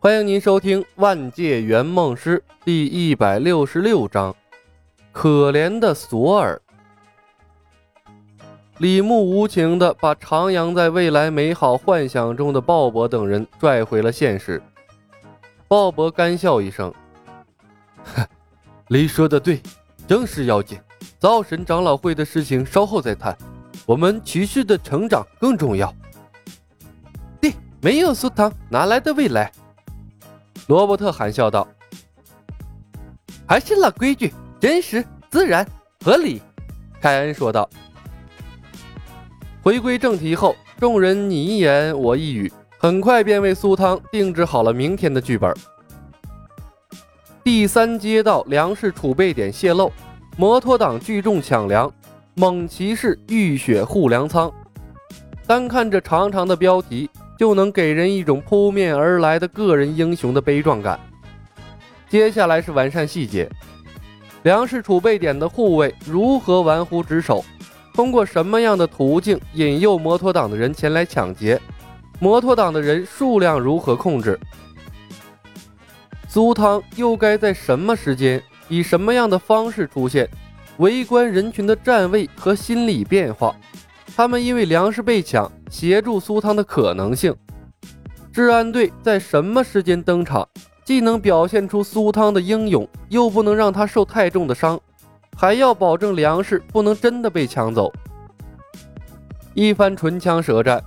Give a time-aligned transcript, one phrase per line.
[0.00, 4.32] 欢迎您收听《万界圆梦师》第一百六十六章：
[5.10, 6.62] 可怜的索尔。
[8.76, 14.62] 李牧无情的把徜徉在未来美好幻想中的鲍勃等人拽回了现实。
[15.66, 16.94] 鲍勃干笑一声
[18.14, 18.24] ：“哼，
[18.90, 19.60] 雷说的对，
[20.06, 20.78] 正事要紧，
[21.18, 23.36] 造神长老会的事情稍后再谈，
[23.84, 25.92] 我们骑士的成长更重要。”
[27.42, 29.50] 对，没有苏汤，哪来的未来？
[30.68, 31.66] 罗伯特含笑道
[33.48, 35.66] ：“还是老规矩，真实、自然、
[36.04, 36.42] 合理。”
[37.00, 37.68] 凯恩说道。
[39.62, 45.50] 回归正题后，众人你一言我一语，很快便为苏汤定制好了明天的剧本。
[47.42, 49.90] 第三街道粮食储备点泄露，
[50.36, 51.90] 摩托党聚众抢粮，
[52.34, 54.52] 猛骑士浴血护粮仓。
[55.46, 57.08] 单看这长长的标题。
[57.38, 60.98] 就能给人一种扑面而来的个人英雄的悲壮感。
[62.08, 63.48] 接下来是完善细节，
[64.42, 67.44] 粮食储备点的护卫如何玩忽职守，
[67.94, 71.60] 通过什么样的途径引诱摩托党的人前来抢劫，
[72.18, 74.38] 摩托党的人数量如何控制，
[76.26, 80.28] 苏汤又该在什么时间以什么样的方式出现，
[80.78, 83.54] 围观人群的站位和心理变化。
[84.18, 87.32] 他们因为粮食被抢，协助苏汤的可能性。
[88.32, 90.48] 治安队在什么时间登场，
[90.84, 94.76] 既能表现出苏汤的英勇，又不能让他受太重的伤，
[95.36, 97.92] 还要保证粮食不能真的被抢走。
[99.54, 100.82] 一番唇枪舌战，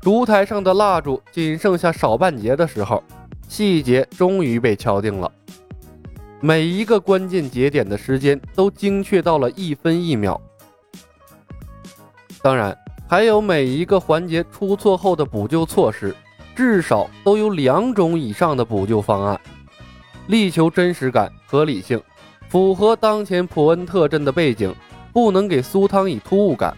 [0.00, 3.00] 烛台上的蜡烛仅剩下少半截的时候，
[3.46, 5.30] 细节终于被敲定了。
[6.40, 10.40] 每一个关键节点的时间都精确到了一分一秒。
[12.44, 12.76] 当然，
[13.08, 16.14] 还有每一个环节出错后的补救措施，
[16.54, 19.40] 至少都有两种以上的补救方案，
[20.26, 21.98] 力求真实感、合理性，
[22.50, 24.74] 符合当前普恩特镇的背景，
[25.10, 26.76] 不能给苏汤以突兀感。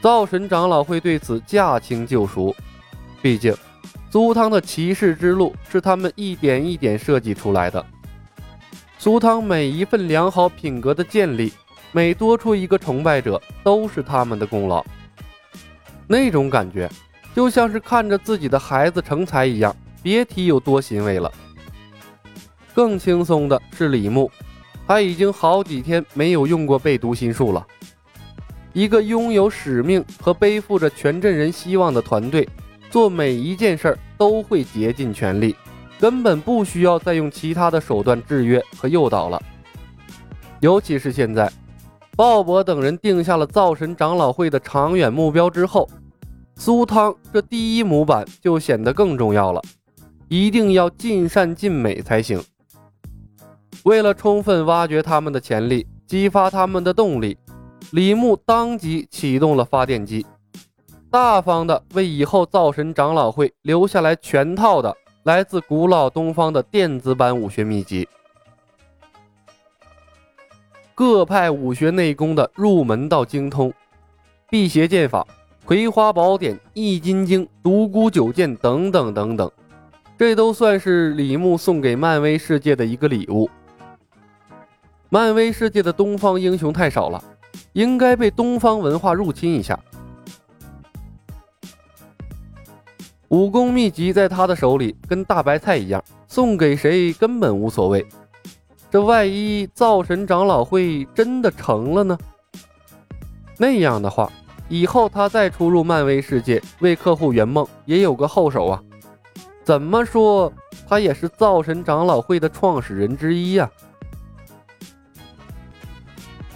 [0.00, 2.56] 造神长老会对此驾轻就熟，
[3.20, 3.54] 毕竟
[4.10, 7.84] 苏汤的骑士之路是他们一点一点设计出来的，
[8.96, 11.52] 苏汤每一份良好品格的建立。
[11.94, 14.82] 每多出一个崇拜者，都是他们的功劳。
[16.06, 16.90] 那种感觉，
[17.34, 21.30] 就像是看着自己的孩子成才一样，别提有多欣慰了。
[22.74, 24.30] 更轻松的是李牧，
[24.86, 27.66] 他已经好几天没有用过背读心术了。
[28.72, 32.48] 一个拥有使命和背负着全镇人希望的团队，
[32.88, 35.54] 做每一件事儿都会竭尽全力，
[36.00, 39.42] 根本不需要再用其他的手段制约和诱导了。
[40.60, 41.52] 尤其是现在。
[42.14, 45.88] 鲍勃等人定下了造神长老会的长远目标之后，
[46.56, 49.62] 苏汤这第一模板就显得更重要了，
[50.28, 52.42] 一定要尽善尽美才行。
[53.84, 57.36] 为了充分挖掘他们的潜力，激发他们的动力，
[57.92, 60.24] 李牧当即启动了发电机，
[61.10, 64.94] 大方的为以后造神长老会留下来全套的
[65.24, 68.06] 来自古老东方的电子版武学秘籍。
[70.94, 73.72] 各派武学内功的入门到精通，
[74.50, 75.26] 辟邪剑法、
[75.64, 79.50] 葵花宝典、易筋经、独孤九剑等等等等，
[80.18, 83.48] 这都算是李牧送给漫威世界的一个礼物。
[85.08, 87.22] 漫威世界的东方英雄太少了，
[87.72, 89.78] 应该被东方文化入侵一下。
[93.28, 98.06] 武功秘籍在他的手里跟大白菜一样，送给谁根本无所谓。
[98.92, 102.18] 这万一造神长老会真的成了呢？
[103.56, 104.30] 那样的话，
[104.68, 108.82] 以后他再出入漫威世界为客户圆梦，也有个后手啊。
[109.64, 110.52] 怎么说，
[110.86, 113.70] 他也是造神长老会的创始人之一呀。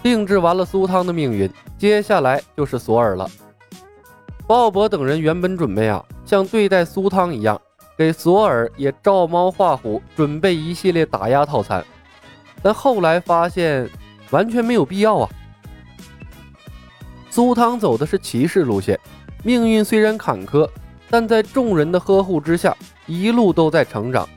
[0.03, 3.27] 定制完了苏汤的命运，接下来就是索尔了。
[4.45, 7.59] 鲍勃等人原本准备啊，像对待苏汤一样，
[7.97, 11.83] 给索尔也照猫画虎，准备一系列打压套餐。
[12.67, 13.89] 但后来发现
[14.29, 15.29] 完全没有必要啊！
[17.29, 18.99] 苏汤走的是骑士路线，
[19.41, 20.69] 命运虽然坎坷，
[21.09, 22.75] 但在众人的呵护之下，
[23.05, 24.27] 一路都在成长。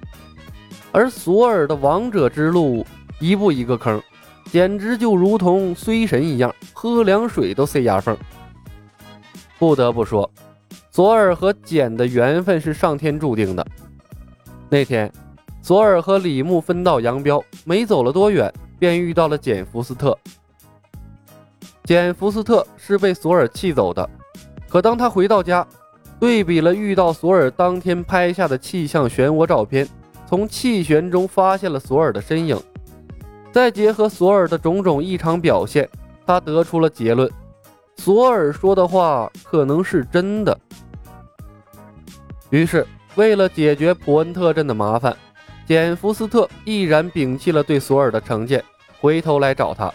[0.92, 2.86] 而索尔的王者之路，
[3.18, 4.00] 一步一个坑，
[4.44, 8.16] 简直就如同衰神一样，喝凉水都塞牙缝。
[9.58, 10.30] 不得不说，
[10.92, 13.66] 索尔和简的缘分是上天注定的。
[14.68, 15.12] 那天。
[15.62, 20.16] 索尔和李牧分道扬镳，没走了多远，便遇到了简·福斯特。
[21.84, 24.08] 简·福斯特是被索尔气走的，
[24.68, 25.66] 可当他回到家，
[26.18, 29.86] 对比了遇到索尔当天拍下的气象漩涡照片，
[30.26, 32.58] 从气旋中发现了索尔的身影，
[33.52, 35.88] 再结合索尔的种种异常表现，
[36.26, 37.30] 他得出了结论：
[37.96, 40.58] 索尔说的话可能是真的。
[42.50, 42.86] 于是，
[43.16, 45.16] 为了解决普恩特镇的麻烦，
[45.70, 48.60] 简·福斯特毅然摒弃了对索尔的成见，
[49.00, 49.88] 回头来找他。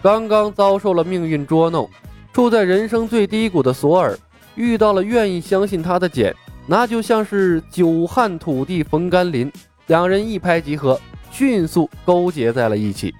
[0.00, 1.86] 刚刚遭受了命运捉弄，
[2.32, 4.18] 处在人生最低谷的索尔，
[4.54, 6.34] 遇到了愿意相信他的简，
[6.66, 9.52] 那就像是久旱土地逢甘霖，
[9.88, 10.98] 两人一拍即合，
[11.30, 13.14] 迅速勾结在了一起。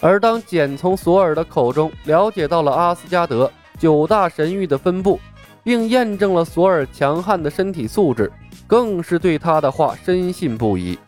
[0.00, 5.18] 而当简从索尔的口中了解到了阿斯加德九大神域的分布，
[5.62, 8.30] 并验证了索尔强悍的身体素质，
[8.66, 10.98] 更是对他的话深信不疑，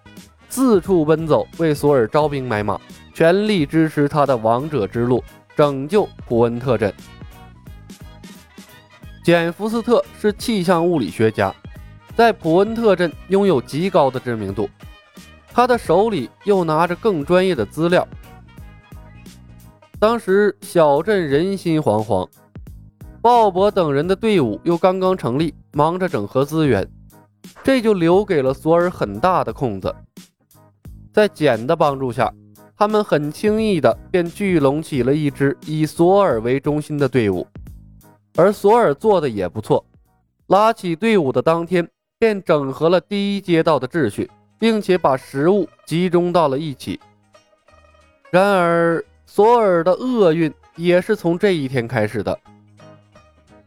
[0.49, 2.81] 四处奔走为索尔招兵买马。
[3.13, 5.23] 全力支持他的王者之路，
[5.55, 6.93] 拯救普恩特镇。
[9.23, 11.55] 简·福斯特是气象物理学家，
[12.17, 14.69] 在普恩特镇拥有极高的知名度。
[15.53, 18.05] 他的手里又拿着更专业的资料。
[20.01, 22.29] 当时小镇人心惶惶，
[23.25, 26.87] 鲍勃等人的队伍又刚刚成立，忙着整合资源，
[27.63, 29.97] 这就留给了索尔很大的空子。
[31.11, 32.31] 在简的帮助下。
[32.77, 37.47] 他们很轻易的便聚拢起了一支以索尔为中心的队伍，
[38.37, 39.83] 而索尔做的也不错。
[40.49, 41.89] 拉起队伍的当天，
[42.19, 47.01] 便整合了第一街道的秩序，并且把食物集中到了一起。
[48.31, 52.39] 然而，索尔的厄运也是从这一天开始的。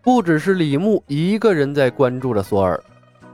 [0.07, 2.81] 不只是李牧一个人在关注着索尔，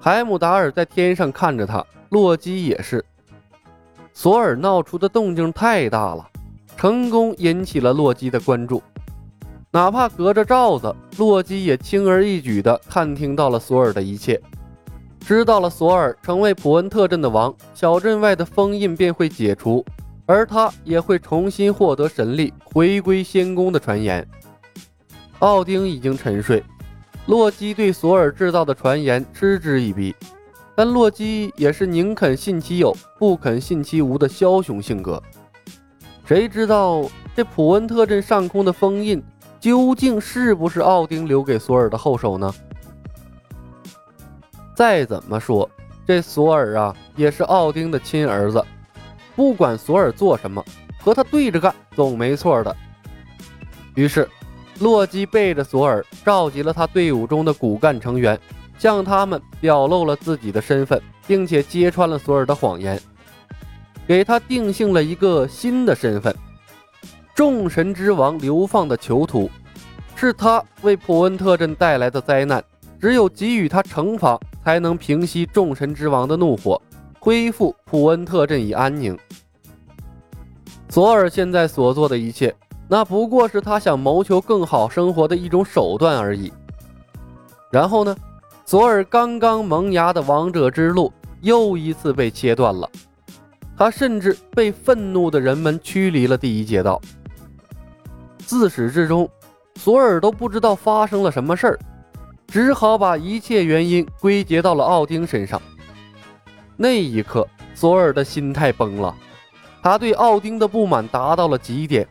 [0.01, 3.05] 海姆达尔在天上看着他，洛基也是。
[4.11, 6.27] 索尔闹出的动静太大了，
[6.75, 8.81] 成功引起了洛基的关注。
[9.69, 14.41] 哪怕隔着罩子，洛基也轻而易举地探听到了索尔的一切，
[15.19, 19.85] 知道了索尔成为普恩特镇的王，小镇外的封印便会解除，
[20.25, 24.27] 而他也会重新获得神力，回归仙宫的传言。
[25.43, 26.63] 奥丁已经沉睡，
[27.25, 30.15] 洛基对索尔制造的传言嗤之以鼻。
[30.73, 35.21] 但洛基也是宁肯信其有，不肯信其无的枭雄性格。
[36.25, 37.03] 谁知道
[37.35, 39.21] 这普恩特镇上空的封印
[39.59, 42.53] 究竟是不是奥丁留给索尔的后手呢？
[44.73, 45.69] 再怎么说，
[46.07, 48.63] 这索尔啊也是奥丁的亲儿子，
[49.35, 50.63] 不管索尔做什么，
[51.01, 52.73] 和他对着干总没错的。
[53.95, 54.27] 于是，
[54.79, 58.39] 洛基背着索尔，召集了他队伍中的骨干成员。
[58.79, 62.99] 向他们表露了自己的身份，并且揭穿了索尔的谎言，
[64.05, 66.35] 给他定性了一个新的身份——
[67.33, 69.49] 众神之王流放的囚徒。
[70.15, 72.61] 是他为普恩特镇带来的灾难，
[72.99, 76.81] 只有给予他惩罚，才能平息众神之王的怒火，
[77.19, 79.17] 恢复普恩特镇以安宁。
[80.89, 82.53] 索尔现在所做的一切，
[82.87, 86.51] 那不过是他想谋求更好生活的一种手段而已。
[87.71, 88.15] 然后呢？
[88.65, 92.89] 索尔刚刚萌芽的王者之路又一次被切断了，
[93.77, 97.01] 他甚至被愤怒的人们驱离了第一街道。
[98.37, 99.29] 自始至终，
[99.75, 101.79] 索尔都不知道发生了什么事儿，
[102.47, 105.61] 只好把一切原因归结到了奥丁身上。
[106.77, 109.13] 那一刻，索尔的心态崩了，
[109.81, 112.07] 他对奥丁的不满达到了极点，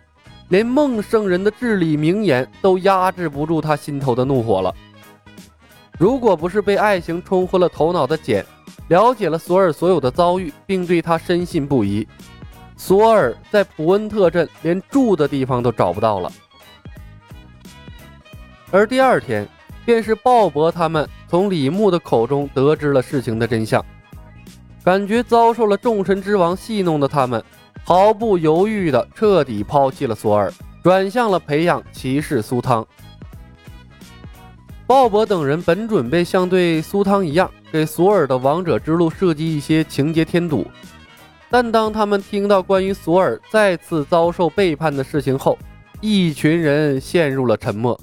[0.52, 4.74] 连梦圣人的至理名言都压制不住他心头的怒火了。
[5.98, 8.44] 如果不是被爱情冲昏了头脑的简，
[8.88, 12.06] 了解了索尔所有的遭遇，并对他深信不疑，
[12.76, 16.30] 索尔在普恩特镇连住的地方都找不到了。
[18.70, 19.48] 而第二天，
[19.86, 23.82] 便是鲍勃他们从李牧的口中得知了事情的真相，
[24.84, 27.42] 感觉遭受了众神之王戏弄的他们，
[27.84, 32.86] 毫不犹豫地彻底抛弃了索尔，转向了培养骑士苏汤。
[34.86, 40.66] 鲍勃等人本准备像对苏汤一样，给索尔的王者之路设计一些情节添堵，
[41.48, 45.58] 但当他们听到关于索尔再次遭受背叛的事情后，
[46.00, 47.98] 一群人陷入了沉默，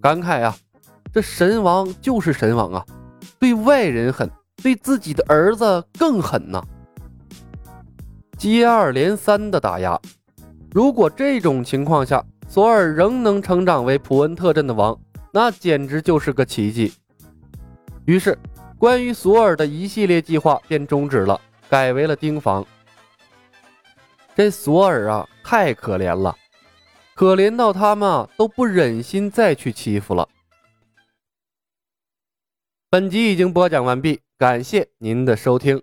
[0.00, 0.56] 感慨啊，
[1.12, 2.84] 这神王就是神王啊，
[3.38, 4.30] 对外人狠，
[4.62, 6.62] 对自己的儿子更狠呐！
[8.40, 10.00] 接二连三的打压，
[10.72, 14.98] 如果这种情况下，索尔仍能成长为普恩特镇的王。
[15.30, 16.90] 那简直就是个奇迹。
[18.06, 18.38] 于是，
[18.78, 22.66] 关于索尔的一系列计划便终止了，改为了盯防。
[24.34, 26.34] 这索尔啊，太可怜了，
[27.14, 30.26] 可怜到他们啊都不忍心再去欺负了。
[32.88, 35.82] 本集已经播讲完毕，感谢您的收听。